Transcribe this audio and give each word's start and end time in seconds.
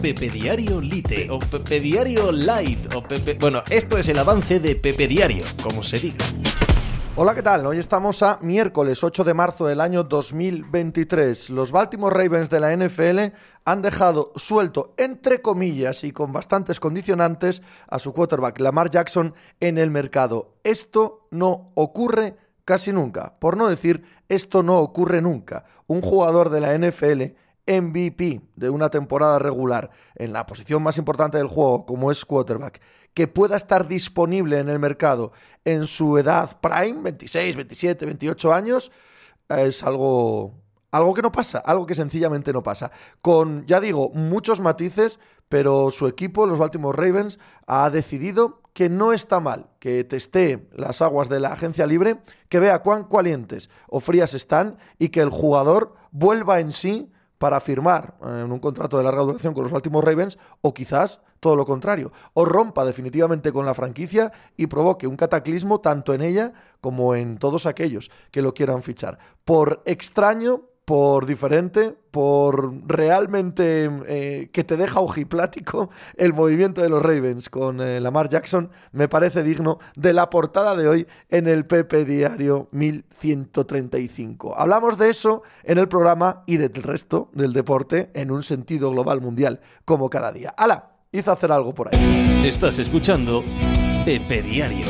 Pepe 0.00 0.30
Diario 0.30 0.80
Lite 0.80 1.28
o 1.28 1.40
Pepe 1.40 1.80
Diario 1.80 2.30
Light 2.30 2.94
o 2.94 3.02
Pepe... 3.02 3.34
Bueno, 3.34 3.64
esto 3.68 3.98
es 3.98 4.08
el 4.08 4.18
avance 4.18 4.60
de 4.60 4.76
Pepe 4.76 5.08
Diario, 5.08 5.44
como 5.60 5.82
se 5.82 5.98
diga. 5.98 6.32
Hola, 7.16 7.34
¿qué 7.34 7.42
tal? 7.42 7.66
Hoy 7.66 7.78
estamos 7.78 8.22
a 8.22 8.38
miércoles 8.40 9.02
8 9.02 9.24
de 9.24 9.34
marzo 9.34 9.66
del 9.66 9.80
año 9.80 10.04
2023. 10.04 11.50
Los 11.50 11.72
Baltimore 11.72 12.14
Ravens 12.14 12.48
de 12.48 12.60
la 12.60 12.76
NFL 12.76 13.34
han 13.64 13.82
dejado 13.82 14.32
suelto, 14.36 14.94
entre 14.98 15.42
comillas 15.42 16.04
y 16.04 16.12
con 16.12 16.32
bastantes 16.32 16.78
condicionantes, 16.78 17.60
a 17.88 17.98
su 17.98 18.12
quarterback 18.12 18.60
Lamar 18.60 18.90
Jackson 18.90 19.34
en 19.58 19.78
el 19.78 19.90
mercado. 19.90 20.54
Esto 20.62 21.26
no 21.32 21.72
ocurre 21.74 22.36
casi 22.64 22.92
nunca. 22.92 23.36
Por 23.40 23.56
no 23.56 23.66
decir, 23.66 24.04
esto 24.28 24.62
no 24.62 24.78
ocurre 24.78 25.20
nunca. 25.20 25.64
Un 25.88 26.02
jugador 26.02 26.50
de 26.50 26.60
la 26.60 26.78
NFL 26.78 27.34
MVP 27.68 28.40
de 28.56 28.70
una 28.70 28.88
temporada 28.88 29.38
regular 29.38 29.90
en 30.14 30.32
la 30.32 30.46
posición 30.46 30.82
más 30.82 30.96
importante 30.96 31.38
del 31.38 31.46
juego, 31.46 31.84
como 31.84 32.10
es 32.10 32.24
quarterback, 32.24 32.80
que 33.14 33.28
pueda 33.28 33.56
estar 33.56 33.86
disponible 33.86 34.58
en 34.58 34.68
el 34.68 34.78
mercado 34.78 35.32
en 35.64 35.86
su 35.86 36.16
edad 36.18 36.58
prime, 36.60 37.02
26, 37.02 37.56
27, 37.56 38.06
28 38.06 38.52
años, 38.54 38.90
es 39.48 39.82
algo, 39.82 40.54
algo 40.90 41.14
que 41.14 41.22
no 41.22 41.30
pasa, 41.30 41.58
algo 41.58 41.86
que 41.86 41.94
sencillamente 41.94 42.52
no 42.52 42.62
pasa. 42.62 42.90
Con, 43.20 43.66
ya 43.66 43.80
digo, 43.80 44.10
muchos 44.14 44.60
matices, 44.60 45.18
pero 45.48 45.90
su 45.90 46.06
equipo, 46.06 46.46
los 46.46 46.58
Baltimore 46.58 46.96
Ravens, 46.96 47.38
ha 47.66 47.90
decidido 47.90 48.62
que 48.72 48.88
no 48.88 49.12
está 49.12 49.40
mal 49.40 49.70
que 49.80 50.04
testee 50.04 50.68
las 50.72 51.02
aguas 51.02 51.28
de 51.28 51.40
la 51.40 51.52
agencia 51.52 51.86
libre, 51.86 52.20
que 52.48 52.60
vea 52.60 52.80
cuán 52.80 53.04
calientes 53.04 53.70
o 53.88 53.98
frías 53.98 54.34
están 54.34 54.78
y 54.98 55.08
que 55.08 55.20
el 55.20 55.30
jugador 55.30 55.94
vuelva 56.12 56.60
en 56.60 56.70
sí 56.70 57.10
para 57.38 57.60
firmar 57.60 58.14
eh, 58.24 58.44
un 58.44 58.58
contrato 58.58 58.98
de 58.98 59.04
larga 59.04 59.22
duración 59.22 59.54
con 59.54 59.62
los 59.62 59.72
Baltimore 59.72 60.06
Ravens 60.06 60.38
o 60.60 60.74
quizás 60.74 61.20
todo 61.40 61.56
lo 61.56 61.64
contrario, 61.64 62.12
o 62.34 62.44
rompa 62.44 62.84
definitivamente 62.84 63.52
con 63.52 63.64
la 63.64 63.74
franquicia 63.74 64.32
y 64.56 64.66
provoque 64.66 65.06
un 65.06 65.16
cataclismo 65.16 65.80
tanto 65.80 66.12
en 66.12 66.22
ella 66.22 66.52
como 66.80 67.14
en 67.14 67.38
todos 67.38 67.66
aquellos 67.66 68.10
que 68.32 68.42
lo 68.42 68.54
quieran 68.54 68.82
fichar. 68.82 69.18
Por 69.44 69.82
extraño 69.84 70.62
por 70.88 71.26
diferente, 71.26 71.94
por 72.10 72.72
realmente 72.88 73.90
eh, 74.06 74.48
que 74.50 74.64
te 74.64 74.78
deja 74.78 75.00
ojiplático 75.00 75.90
el 76.16 76.32
movimiento 76.32 76.80
de 76.80 76.88
los 76.88 77.02
Ravens 77.02 77.50
con 77.50 77.82
eh, 77.82 78.00
Lamar 78.00 78.30
Jackson, 78.30 78.70
me 78.92 79.06
parece 79.06 79.42
digno 79.42 79.80
de 79.96 80.14
la 80.14 80.30
portada 80.30 80.74
de 80.74 80.88
hoy 80.88 81.06
en 81.28 81.46
el 81.46 81.66
Pepe 81.66 82.06
Diario 82.06 82.68
1135. 82.72 84.58
Hablamos 84.58 84.96
de 84.96 85.10
eso 85.10 85.42
en 85.62 85.76
el 85.76 85.88
programa 85.88 86.42
y 86.46 86.56
del 86.56 86.72
resto 86.72 87.28
del 87.34 87.52
deporte 87.52 88.10
en 88.14 88.30
un 88.30 88.42
sentido 88.42 88.90
global 88.90 89.20
mundial, 89.20 89.60
como 89.84 90.08
cada 90.08 90.32
día. 90.32 90.54
¡Hala! 90.56 90.92
Hizo 91.12 91.32
hacer 91.32 91.52
algo 91.52 91.74
por 91.74 91.94
ahí. 91.94 92.42
Estás 92.46 92.78
escuchando 92.78 93.44
Pepe 94.06 94.40
Diario. 94.40 94.86